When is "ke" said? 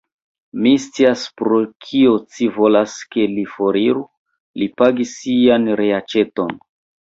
3.17-3.27